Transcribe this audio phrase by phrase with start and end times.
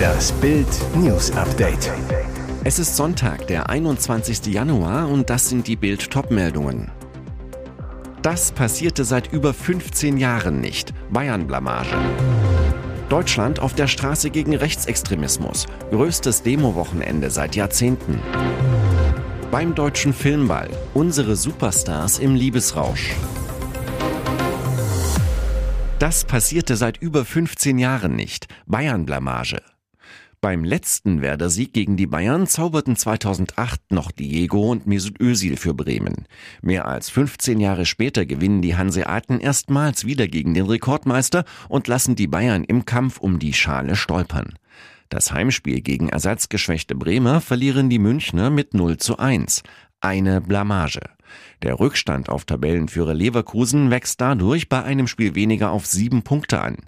[0.00, 1.90] Das Bild News Update.
[2.62, 4.46] Es ist Sonntag, der 21.
[4.46, 6.92] Januar und das sind die Bild Topmeldungen.
[8.22, 10.94] Das passierte seit über 15 Jahren nicht.
[11.10, 11.96] Bayern Blamage.
[13.08, 15.66] Deutschland auf der Straße gegen Rechtsextremismus.
[15.90, 18.20] Größtes Demo-Wochenende seit Jahrzehnten.
[19.50, 20.70] Beim deutschen Filmball.
[20.94, 23.10] Unsere Superstars im Liebesrausch.
[25.98, 28.46] Das passierte seit über 15 Jahren nicht.
[28.66, 29.60] Bayern-Blamage.
[30.42, 36.26] Beim letzten Werder-Sieg gegen die Bayern zauberten 2008 noch Diego und Mesut Özil für Bremen.
[36.62, 42.16] Mehr als 15 Jahre später gewinnen die Hanseaten erstmals wieder gegen den Rekordmeister und lassen
[42.16, 44.54] die Bayern im Kampf um die Schale stolpern.
[45.10, 49.62] Das Heimspiel gegen ersatzgeschwächte Bremer verlieren die Münchner mit 0 zu 1.
[50.00, 51.02] Eine Blamage.
[51.62, 56.78] Der Rückstand auf Tabellenführer Leverkusen wächst dadurch bei einem Spiel weniger auf sieben Punkte an.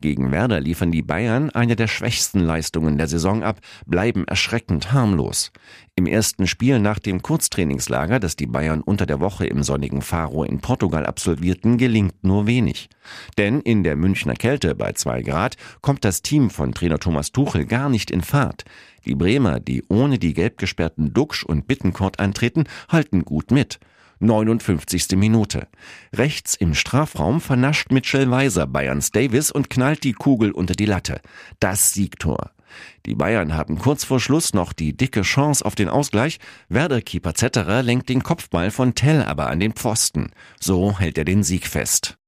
[0.00, 5.52] Gegen Werder liefern die Bayern eine der schwächsten Leistungen der Saison ab, bleiben erschreckend harmlos.
[5.96, 10.44] Im ersten Spiel nach dem Kurztrainingslager, das die Bayern unter der Woche im sonnigen Faro
[10.44, 12.88] in Portugal absolvierten, gelingt nur wenig.
[13.36, 17.64] Denn in der Münchner Kälte bei zwei Grad kommt das Team von Trainer Thomas Tuchel
[17.66, 18.64] gar nicht in Fahrt.
[19.06, 23.80] Die Bremer, die ohne die gelb gesperrten Duxch und Bittencourt antreten, halten gut mit.
[24.20, 25.16] 59.
[25.16, 25.68] Minute.
[26.14, 31.20] Rechts im Strafraum vernascht Mitchell Weiser Bayerns Davis und knallt die Kugel unter die Latte.
[31.60, 32.50] Das Siegtor.
[33.06, 36.38] Die Bayern haben kurz vor Schluss noch die dicke Chance auf den Ausgleich.
[36.68, 40.30] Werder-Keeper Zetterer lenkt den Kopfball von Tell aber an den Pfosten.
[40.60, 42.18] So hält er den Sieg fest.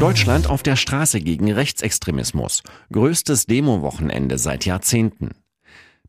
[0.00, 2.62] Deutschland auf der Straße gegen Rechtsextremismus.
[2.92, 5.30] Größtes Demo-Wochenende seit Jahrzehnten.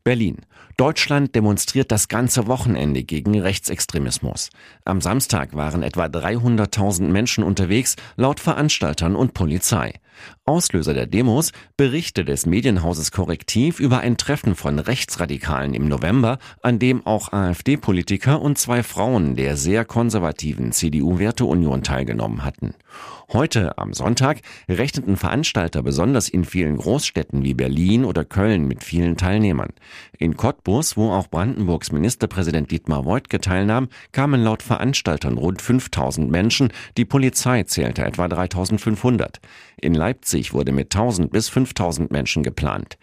[0.02, 0.38] Berlin.
[0.76, 4.50] Deutschland demonstriert das ganze Wochenende gegen Rechtsextremismus.
[4.84, 9.94] Am Samstag waren etwa 300.000 Menschen unterwegs, laut Veranstaltern und Polizei.
[10.44, 16.78] Auslöser der Demos Berichte des Medienhauses Korrektiv über ein Treffen von Rechtsradikalen im November, an
[16.78, 22.74] dem auch AfD-Politiker und zwei Frauen der sehr konservativen CDU-Werteunion teilgenommen hatten.
[23.32, 29.16] Heute, am Sonntag, rechneten Veranstalter besonders in vielen Großstädten wie Berlin oder Köln mit vielen
[29.16, 29.70] Teilnehmern.
[30.18, 30.63] In Cottbus,
[30.96, 37.62] wo auch Brandenburgs Ministerpräsident Dietmar Woidke teilnahm, kamen laut Veranstaltern rund 5000 Menschen, die Polizei
[37.64, 39.40] zählte etwa 3500.
[39.80, 42.96] In Leipzig wurde mit 1000 bis 5000 Menschen geplant.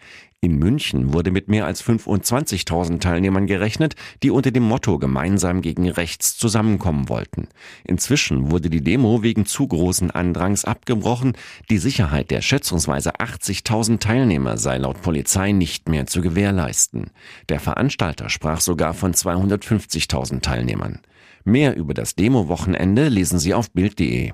[0.44, 3.94] In München wurde mit mehr als 25.000 Teilnehmern gerechnet,
[4.24, 7.46] die unter dem Motto gemeinsam gegen rechts zusammenkommen wollten.
[7.84, 11.34] Inzwischen wurde die Demo wegen zu großen Andrangs abgebrochen.
[11.70, 17.12] Die Sicherheit der schätzungsweise 80.000 Teilnehmer sei laut Polizei nicht mehr zu gewährleisten.
[17.48, 20.98] Der Veranstalter sprach sogar von 250.000 Teilnehmern.
[21.44, 24.32] Mehr über das Demo-Wochenende lesen Sie auf Bild.de.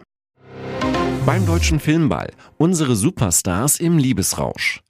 [1.27, 2.31] Beim Deutschen Filmball.
[2.57, 4.81] Unsere Superstars im Liebesrausch.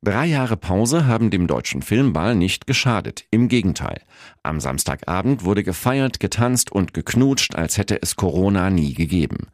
[0.00, 3.24] Drei Jahre Pause haben dem deutschen Filmball nicht geschadet.
[3.32, 4.00] Im Gegenteil.
[4.44, 9.48] Am Samstagabend wurde gefeiert, getanzt und geknutscht, als hätte es Corona nie gegeben.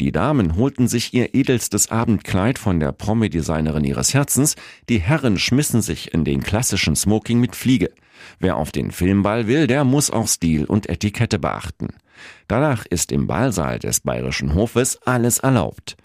[0.00, 4.54] Die Damen holten sich ihr edelstes Abendkleid von der Promi-Designerin ihres Herzens,
[4.88, 7.90] die Herren schmissen sich in den klassischen Smoking mit Fliege.
[8.38, 11.88] Wer auf den Filmball will, der muss auch Stil und Etikette beachten.
[12.46, 15.96] Danach ist im Ballsaal des Bayerischen Hofes alles erlaubt.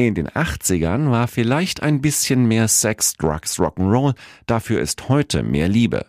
[0.00, 4.14] In den 80ern war vielleicht ein bisschen mehr Sex, Drugs, Rock'n'Roll,
[4.46, 6.06] dafür ist heute mehr Liebe.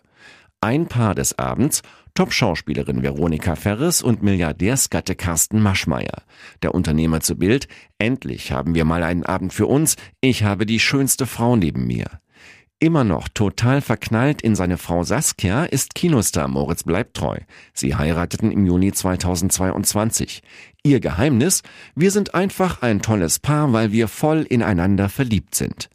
[0.60, 1.82] Ein Paar des Abends,
[2.14, 6.22] Top-Schauspielerin Veronika Ferres und Milliardärsgatte Carsten Maschmeyer.
[6.62, 7.66] Der Unternehmer zu Bild,
[7.98, 12.19] endlich haben wir mal einen Abend für uns, ich habe die schönste Frau neben mir.
[12.82, 17.36] Immer noch total verknallt in seine Frau Saskia ist Kinostar Moritz Bleibtreu.
[17.74, 20.42] Sie heirateten im Juni 2022.
[20.82, 21.62] Ihr Geheimnis?
[21.94, 25.90] Wir sind einfach ein tolles Paar, weil wir voll ineinander verliebt sind.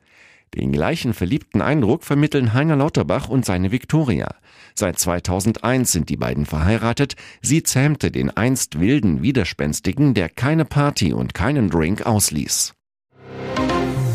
[0.54, 4.36] Den gleichen verliebten Eindruck vermitteln Heiner Lauterbach und seine Viktoria.
[4.76, 7.16] Seit 2001 sind die beiden verheiratet.
[7.42, 12.75] Sie zähmte den einst wilden Widerspenstigen, der keine Party und keinen Drink ausließ.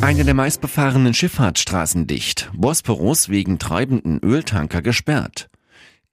[0.02, 2.50] Eine der meistbefahrenen Schifffahrtsstraßen dicht.
[2.54, 5.50] Bosporus wegen treibenden Öltanker gesperrt.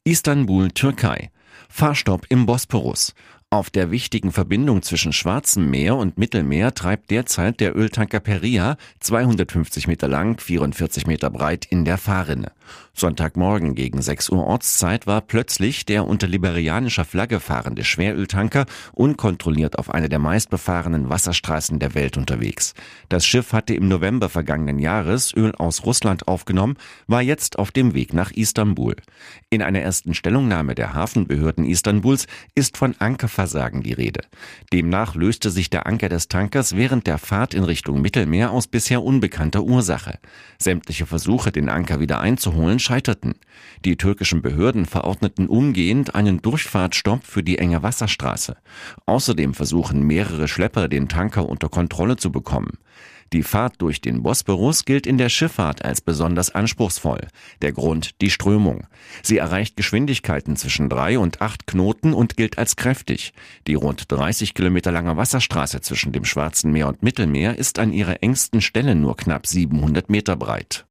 [0.04, 1.32] Istanbul, Türkei.
[1.70, 3.14] Fahrstopp im Bosporus.
[3.50, 9.88] Auf der wichtigen Verbindung zwischen Schwarzem Meer und Mittelmeer treibt derzeit der Öltanker Peria, 250
[9.88, 12.52] Meter lang, 44 Meter breit, in der Fahrrinne.
[12.94, 19.92] Sonntagmorgen gegen 6 Uhr Ortszeit war plötzlich der unter liberianischer Flagge fahrende Schweröltanker unkontrolliert auf
[19.92, 22.74] einer der meistbefahrenen Wasserstraßen der Welt unterwegs.
[23.08, 26.76] Das Schiff hatte im November vergangenen Jahres Öl aus Russland aufgenommen,
[27.08, 28.98] war jetzt auf dem Weg nach Istanbul.
[29.50, 34.22] In einer ersten Stellungnahme der Hafenbehörden Istanbuls ist von Anker Versagen die Rede.
[34.74, 39.04] Demnach löste sich der Anker des Tankers während der Fahrt in Richtung Mittelmeer aus bisher
[39.04, 40.18] unbekannter Ursache.
[40.58, 43.36] Sämtliche Versuche, den Anker wieder einzuholen, scheiterten.
[43.86, 48.58] Die türkischen Behörden verordneten umgehend einen Durchfahrtstopp für die enge Wasserstraße.
[49.06, 52.80] Außerdem versuchen mehrere Schlepper, den Tanker unter Kontrolle zu bekommen.
[53.34, 57.28] Die Fahrt durch den Bosporus gilt in der Schifffahrt als besonders anspruchsvoll.
[57.62, 58.88] Der Grund die Strömung.
[59.22, 63.34] Sie erreicht Geschwindigkeiten zwischen drei und acht Knoten und gilt als kräftig.
[63.68, 68.24] Die rund 30 Kilometer lange Wasserstraße zwischen dem Schwarzen Meer und Mittelmeer ist an ihrer
[68.24, 70.86] engsten Stelle nur knapp 700 Meter breit.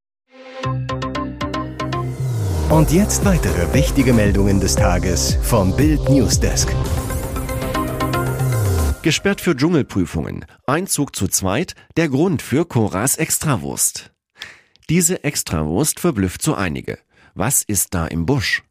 [2.69, 6.69] Und jetzt weitere wichtige Meldungen des Tages vom Bild Newsdesk.
[9.07, 10.47] Gesperrt für Dschungelprüfungen.
[10.67, 14.13] Einzug zu zweit, der Grund für Coras Extrawurst.
[14.91, 16.99] Diese Extrawurst verblüfft so einige.
[17.33, 18.65] Was ist da im Busch?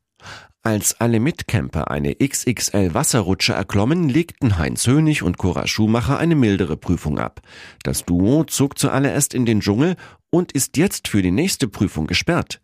[0.62, 6.76] Als alle Mitcamper eine XXL Wasserrutsche erklommen, legten Heinz Hönig und Cora Schumacher eine mildere
[6.76, 7.40] Prüfung ab.
[7.84, 9.96] Das Duo zog zuallererst in den Dschungel
[10.32, 12.60] und ist jetzt für die nächste Prüfung gesperrt.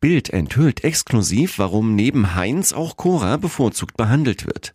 [0.00, 4.74] Bild enthüllt exklusiv, warum neben Heinz auch Cora bevorzugt behandelt wird.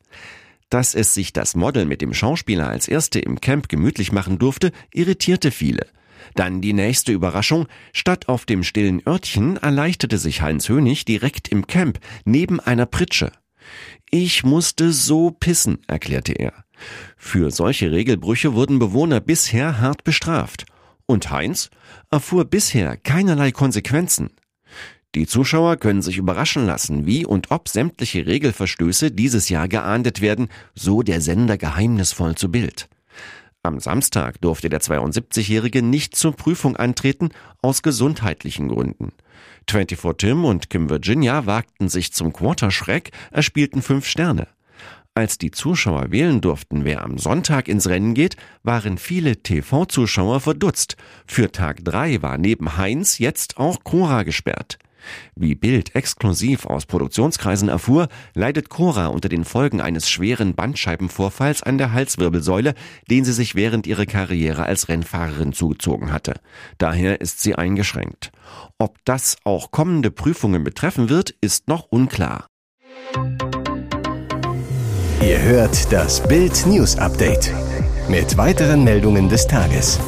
[0.69, 4.71] Dass es sich das Model mit dem Schauspieler als erste im Camp gemütlich machen durfte,
[4.93, 5.87] irritierte viele.
[6.35, 7.67] Dann die nächste Überraschung.
[7.93, 13.31] Statt auf dem stillen Örtchen erleichterte sich Heinz Hönig direkt im Camp, neben einer Pritsche.
[14.09, 16.53] Ich musste so pissen, erklärte er.
[17.17, 20.65] Für solche Regelbrüche wurden Bewohner bisher hart bestraft.
[21.05, 21.69] Und Heinz
[22.11, 24.31] erfuhr bisher keinerlei Konsequenzen.
[25.15, 30.49] Die Zuschauer können sich überraschen lassen, wie und ob sämtliche Regelverstöße dieses Jahr geahndet werden,
[30.75, 32.89] so der Sender geheimnisvoll zu Bild.
[33.63, 37.29] Am Samstag durfte der 72-Jährige nicht zur Prüfung antreten,
[37.61, 39.11] aus gesundheitlichen Gründen.
[39.69, 44.47] 24 Tim und Kim Virginia wagten sich zum Quarterschreck, erspielten fünf Sterne.
[45.15, 50.95] Als die Zuschauer wählen durften, wer am Sonntag ins Rennen geht, waren viele TV-Zuschauer verdutzt.
[51.25, 54.77] Für Tag drei war neben Heinz jetzt auch Cora gesperrt.
[55.35, 61.77] Wie Bild exklusiv aus Produktionskreisen erfuhr, leidet Cora unter den Folgen eines schweren Bandscheibenvorfalls an
[61.77, 62.73] der Halswirbelsäule,
[63.09, 66.35] den sie sich während ihrer Karriere als Rennfahrerin zugezogen hatte.
[66.77, 68.31] Daher ist sie eingeschränkt.
[68.77, 72.47] Ob das auch kommende Prüfungen betreffen wird, ist noch unklar.
[75.21, 77.51] Ihr hört das Bild News Update
[78.07, 79.99] mit weiteren Meldungen des Tages.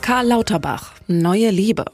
[0.00, 1.84] Karl Lauterbach, neue Liebe.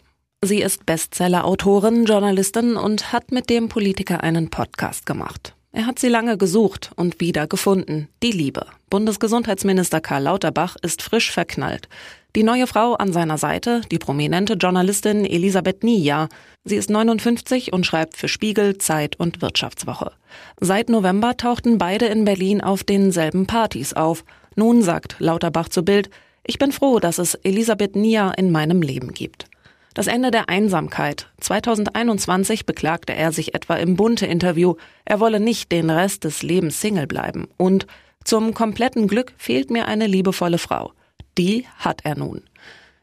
[0.44, 5.54] Sie ist Bestseller-Autorin, Journalistin und hat mit dem Politiker einen Podcast gemacht.
[5.72, 8.08] Er hat sie lange gesucht und wieder gefunden.
[8.22, 8.66] Die Liebe.
[8.90, 11.88] Bundesgesundheitsminister Karl Lauterbach ist frisch verknallt.
[12.36, 16.28] Die neue Frau an seiner Seite, die prominente Journalistin Elisabeth Nia.
[16.64, 20.12] Sie ist 59 und schreibt für Spiegel, Zeit und Wirtschaftswoche.
[20.60, 24.26] Seit November tauchten beide in Berlin auf denselben Partys auf.
[24.56, 26.10] Nun sagt Lauterbach zu Bild,
[26.46, 29.46] ich bin froh, dass es Elisabeth Nia in meinem Leben gibt.
[29.94, 31.28] Das Ende der Einsamkeit.
[31.40, 34.74] 2021 beklagte er sich etwa im Bunte-Interview,
[35.04, 37.46] er wolle nicht den Rest des Lebens Single bleiben.
[37.56, 37.86] Und
[38.24, 40.92] zum kompletten Glück fehlt mir eine liebevolle Frau.
[41.38, 42.42] Die hat er nun.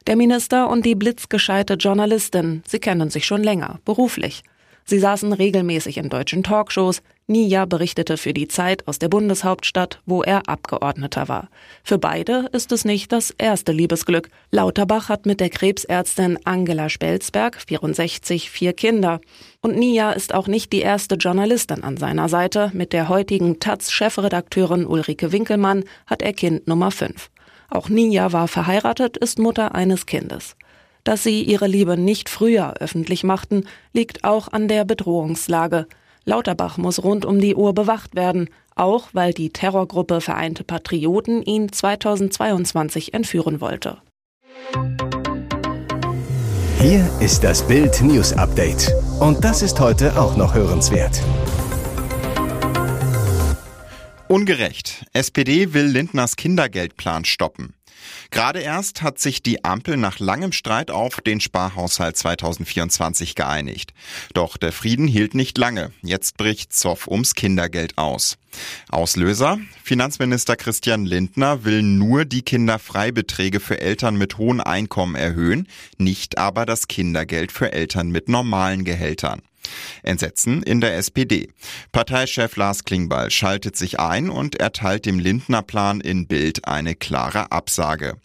[0.05, 4.43] Der Minister und die blitzgescheite Journalistin, sie kennen sich schon länger, beruflich.
[4.83, 7.01] Sie saßen regelmäßig in deutschen Talkshows.
[7.31, 11.49] Nia berichtete für die Zeit aus der Bundeshauptstadt, wo er Abgeordneter war.
[11.83, 14.29] Für beide ist es nicht das erste Liebesglück.
[14.51, 19.21] Lauterbach hat mit der Krebsärztin Angela Spelzberg, 64, vier Kinder.
[19.61, 22.69] Und Nia ist auch nicht die erste Journalistin an seiner Seite.
[22.73, 27.29] Mit der heutigen Taz-Chefredakteurin Ulrike Winkelmann hat er Kind Nummer 5.
[27.69, 30.57] Auch Nia war verheiratet, ist Mutter eines Kindes.
[31.05, 35.87] Dass sie ihre Liebe nicht früher öffentlich machten, liegt auch an der Bedrohungslage.
[36.25, 41.71] Lauterbach muss rund um die Uhr bewacht werden, auch weil die Terrorgruppe Vereinte Patrioten ihn
[41.71, 43.97] 2022 entführen wollte.
[46.79, 48.91] Hier ist das Bild News Update.
[49.19, 51.21] Und das ist heute auch noch hörenswert.
[54.27, 55.05] Ungerecht.
[55.13, 57.75] SPD will Lindners Kindergeldplan stoppen.
[58.29, 63.93] Gerade erst hat sich die Ampel nach langem Streit auf den Sparhaushalt 2024 geeinigt.
[64.33, 65.91] Doch der Frieden hielt nicht lange.
[66.01, 68.37] Jetzt bricht Zoff ums Kindergeld aus.
[68.89, 69.59] Auslöser?
[69.83, 75.67] Finanzminister Christian Lindner will nur die Kinderfreibeträge für Eltern mit hohen Einkommen erhöhen,
[75.97, 79.41] nicht aber das Kindergeld für Eltern mit normalen Gehältern.
[80.03, 81.49] Entsetzen in der SPD.
[81.91, 87.51] Parteichef Lars Klingbeil schaltet sich ein und erteilt dem Lindner Plan in Bild eine klare
[87.51, 88.17] Absage.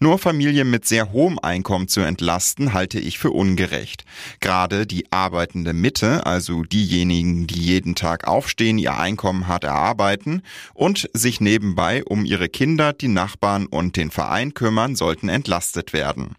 [0.00, 4.04] Nur Familien mit sehr hohem Einkommen zu entlasten, halte ich für ungerecht.
[4.40, 10.42] Gerade die arbeitende Mitte, also diejenigen, die jeden Tag aufstehen, ihr Einkommen hart erarbeiten
[10.74, 16.34] und sich nebenbei um ihre Kinder, die Nachbarn und den Verein kümmern, sollten entlastet werden.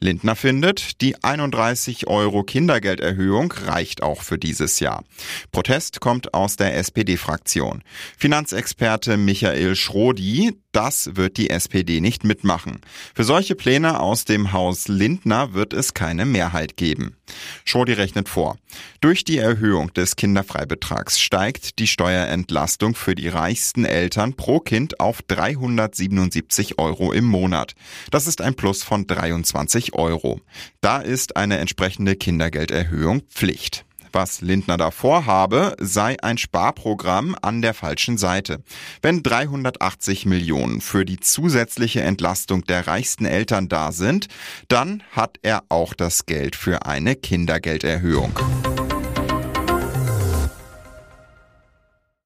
[0.00, 5.04] Lindner findet, die 31 Euro Kindergelderhöhung reicht auch für dieses Jahr.
[5.52, 7.82] Protest kommt aus der SPD-Fraktion.
[8.18, 12.82] Finanzexperte Michael Schrodi, das wird die SPD nicht mitmachen.
[13.14, 17.16] Für solche Pläne aus dem Haus Lindner wird es keine Mehrheit geben.
[17.64, 18.58] Schrodi rechnet vor.
[19.00, 25.22] Durch die Erhöhung des Kinderfreibetrags steigt die Steuerentlastung für die reichsten Eltern pro Kind auf
[25.22, 27.72] 377 Euro im Monat.
[28.10, 30.42] Das ist ein Plus von 23 Euro.
[30.82, 33.85] Da ist eine entsprechende Kindergelderhöhung Pflicht.
[34.16, 38.62] Was Lindner davor habe, sei ein Sparprogramm an der falschen Seite.
[39.02, 44.28] Wenn 380 Millionen für die zusätzliche Entlastung der reichsten Eltern da sind,
[44.68, 48.32] dann hat er auch das Geld für eine Kindergelderhöhung.